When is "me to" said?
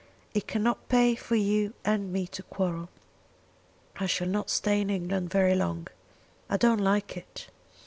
2.11-2.41